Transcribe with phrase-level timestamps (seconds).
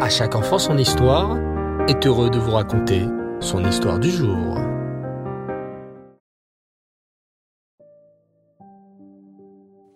[0.00, 1.38] À chaque enfant son histoire
[1.86, 3.06] est heureux de vous raconter
[3.38, 4.58] son histoire du jour.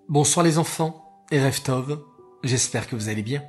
[0.08, 2.00] Bonsoir les enfants et Reftov,
[2.45, 3.42] j'espère que vous allez bien.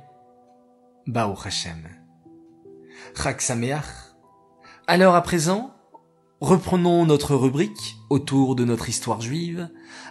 [1.06, 1.88] Bao Hashem.
[3.14, 3.84] Chag Sameach.
[4.88, 5.70] Alors à présent,
[6.40, 9.68] reprenons notre rubrique autour de notre histoire juive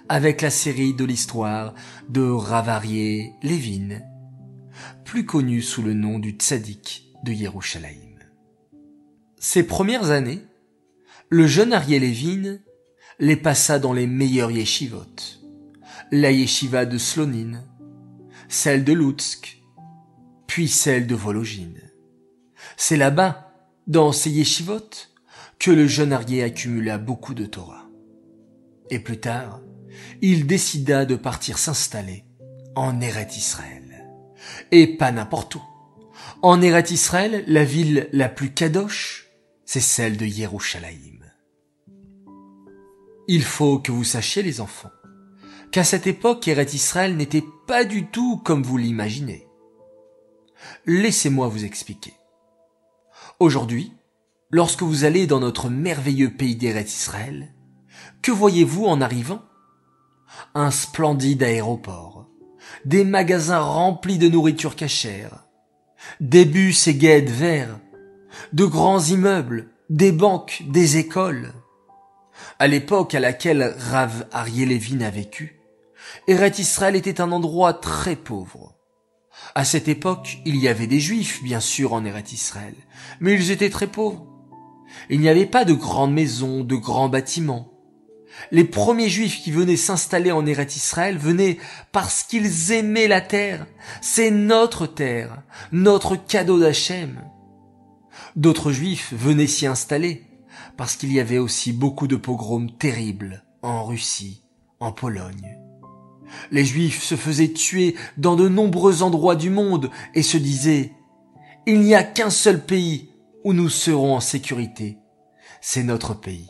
[0.07, 1.73] avec la série de l'histoire
[2.07, 3.99] de Ravarié Lévin,
[5.05, 8.19] plus connu sous le nom du tzaddik de Yerushalayim.
[9.37, 10.41] Ces premières années,
[11.29, 12.59] le jeune Ariel Lévin
[13.19, 15.05] les passa dans les meilleures yeshivot,
[16.11, 17.63] la yeshiva de Slonin,
[18.47, 19.61] celle de Lutsk,
[20.47, 21.81] puis celle de Vologine.
[22.77, 23.53] C'est là-bas,
[23.87, 24.89] dans ces yeshivot,
[25.59, 27.89] que le jeune Arié accumula beaucoup de Torah.
[28.89, 29.61] Et plus tard,
[30.21, 32.25] il décida de partir s'installer
[32.75, 33.88] en Eret Israël.
[34.71, 35.61] Et pas n'importe où.
[36.41, 39.27] En Eret Israël, la ville la plus kadosh,
[39.65, 41.19] c'est celle de Yerushalayim.
[43.27, 44.91] Il faut que vous sachiez, les enfants,
[45.71, 49.47] qu'à cette époque, Eret Israël n'était pas du tout comme vous l'imaginez.
[50.85, 52.13] Laissez-moi vous expliquer.
[53.39, 53.93] Aujourd'hui,
[54.49, 57.53] lorsque vous allez dans notre merveilleux pays d'Eret Israël,
[58.21, 59.41] que voyez-vous en arrivant?
[60.55, 62.08] Un splendide aéroport,
[62.85, 65.45] des magasins remplis de nourriture cachère,
[66.19, 67.79] des bus et guides verts,
[68.53, 71.53] de grands immeubles, des banques, des écoles.
[72.59, 75.59] À l'époque à laquelle Rav Arielevin a vécu,
[76.27, 78.75] Eret Israël était un endroit très pauvre.
[79.55, 82.75] À cette époque, il y avait des juifs, bien sûr, en Eret Israël,
[83.19, 84.27] mais ils étaient très pauvres.
[85.09, 87.78] Il n'y avait pas de grandes maisons, de grands bâtiments
[88.51, 91.57] les premiers juifs qui venaient s'installer en Eret Israël venaient
[91.91, 93.65] parce qu'ils aimaient la terre.
[94.01, 97.21] C'est notre terre, notre cadeau d'Hachem.
[98.35, 100.23] D'autres juifs venaient s'y installer
[100.77, 104.43] parce qu'il y avait aussi beaucoup de pogroms terribles en Russie,
[104.79, 105.57] en Pologne.
[106.51, 110.93] Les juifs se faisaient tuer dans de nombreux endroits du monde et se disaient
[111.65, 113.09] il n'y a qu'un seul pays
[113.43, 114.97] où nous serons en sécurité.
[115.61, 116.47] C'est notre pays,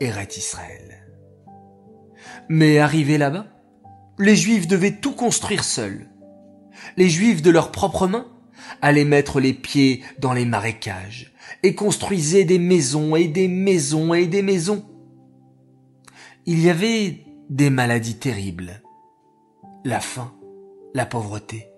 [0.00, 0.99] Eret Israël.
[2.52, 3.46] Mais arrivés là-bas,
[4.18, 6.10] les Juifs devaient tout construire seuls.
[6.96, 8.26] Les Juifs de leurs propres mains
[8.82, 14.26] allaient mettre les pieds dans les marécages et construisaient des maisons et des maisons et
[14.26, 14.84] des maisons.
[16.44, 18.82] Il y avait des maladies terribles,
[19.84, 20.34] la faim,
[20.92, 21.68] la pauvreté.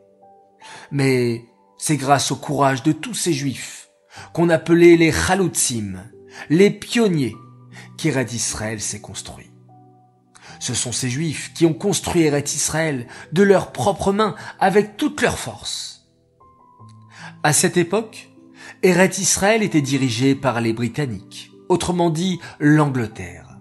[0.91, 1.45] Mais
[1.77, 3.91] c'est grâce au courage de tous ces Juifs
[4.33, 6.03] qu'on appelait les Chaloutzim,
[6.49, 7.37] les pionniers,
[7.99, 9.52] qu'Irat Israël s'est construit.
[10.61, 15.21] Ce sont ces Juifs qui ont construit Eret Israël de leurs propres mains avec toute
[15.21, 16.09] leur force.
[17.43, 18.31] À cette époque,
[18.83, 23.61] Eret Israël était dirigé par les Britanniques, autrement dit l'Angleterre.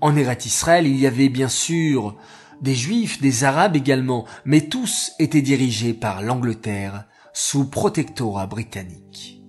[0.00, 2.16] En Eret Israël, il y avait bien sûr
[2.60, 9.42] des Juifs, des Arabes également, mais tous étaient dirigés par l'Angleterre sous protectorat britannique.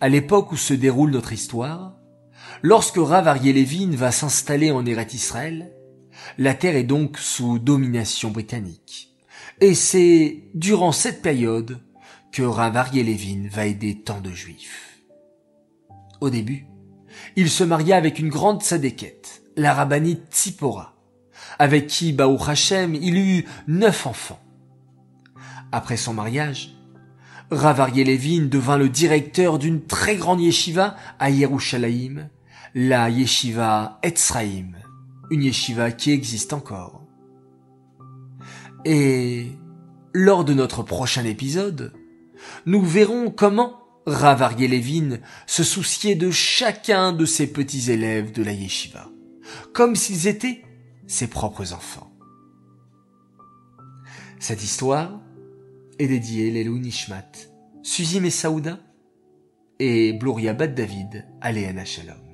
[0.00, 1.97] À l'époque où se déroule notre histoire,
[2.62, 3.64] Lorsque Rav Ariel
[3.94, 5.72] va s'installer en Eret Israël,
[6.36, 9.14] la terre est donc sous domination britannique.
[9.60, 11.80] Et c'est durant cette période
[12.32, 15.00] que Rav Ariel va aider tant de juifs.
[16.20, 16.66] Au début,
[17.36, 20.94] il se maria avec une grande sadéquette, la rabbinite Tzipora,
[21.58, 24.40] avec qui Baou Hashem il eut neuf enfants.
[25.70, 26.74] Après son mariage,
[27.50, 32.28] Rav Ariel devint le directeur d'une très grande yeshiva à Yerushalayim
[32.74, 34.76] la yeshiva Etzraïm,
[35.30, 37.02] une yeshiva qui existe encore.
[38.84, 39.46] Et
[40.12, 41.92] lors de notre prochain épisode,
[42.66, 48.52] nous verrons comment Rav Levin se souciait de chacun de ses petits élèves de la
[48.52, 49.08] yeshiva,
[49.74, 50.62] comme s'ils étaient
[51.06, 52.12] ses propres enfants.
[54.38, 55.20] Cette histoire
[55.98, 57.32] est dédiée Lelou Nishmat,
[57.82, 58.78] Suzy Messaouda
[59.78, 61.52] et Bluria Bad David à
[61.84, 62.27] Shalom.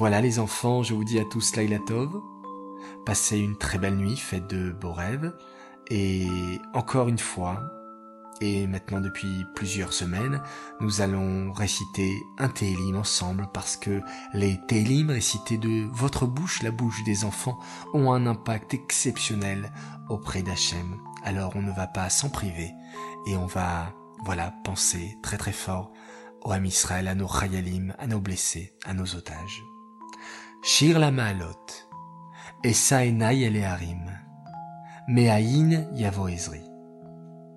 [0.00, 2.22] Voilà les enfants, je vous dis à tous Lailatov.
[3.04, 5.30] Passez une très belle nuit, faites de beaux rêves.
[5.90, 6.26] Et
[6.72, 7.60] encore une fois,
[8.40, 10.40] et maintenant depuis plusieurs semaines,
[10.80, 14.00] nous allons réciter un Télim ensemble parce que
[14.32, 17.58] les Télim récités de votre bouche, la bouche des enfants,
[17.92, 19.70] ont un impact exceptionnel
[20.08, 20.96] auprès d'Hachem.
[21.24, 22.70] Alors on ne va pas s'en priver
[23.26, 23.92] et on va,
[24.24, 25.92] voilà, penser très très fort
[26.40, 29.62] au Ham Israël, à nos Chayalim, à nos blessés, à nos otages.
[30.62, 31.88] Shir la Maalot,
[32.62, 34.04] Esa Enai Eleharim,
[35.08, 36.60] Me'ain Yavo Ezri.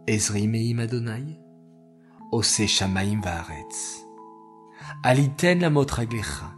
[0.08, 1.38] Ezri meim Adonai,
[2.32, 4.06] Ose shamaim vaaretz.
[5.04, 6.56] Aliten la motraglecha,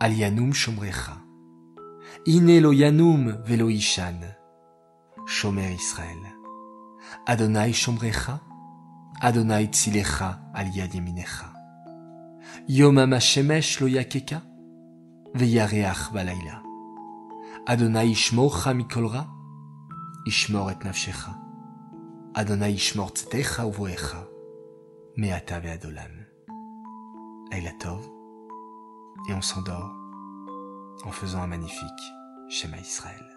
[0.00, 1.18] Alianum shomrecha.
[2.26, 4.20] Ine lo yanum velo ishan,
[5.26, 6.24] Shomer Israël.
[7.26, 8.40] Adonai shomrecha,
[9.20, 11.52] Adonai tzilecha al yad yeminecha.
[12.66, 14.40] Yomam hashemesh lo yakeka,
[15.34, 16.62] veyareach balayla.
[17.66, 19.26] Adonai ishmorcha mikol ra,
[20.26, 21.32] ishmor et nafshecha.
[22.34, 24.28] Adonai ishmor tzetecha uvoecha,
[25.16, 26.14] meata ve'adolam.
[27.50, 28.00] Laila Tov,
[29.28, 29.94] et on s'endort
[31.04, 32.04] en faisant un magnifique
[32.48, 33.33] schéma Israël.